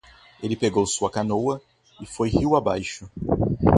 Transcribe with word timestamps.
Ele 0.41 0.55
pegou 0.55 0.83
sua 0.87 1.11
canoa 1.11 1.61
e 2.01 2.07
foi 2.07 2.27
rio 2.29 2.55
abaixo. 2.55 3.07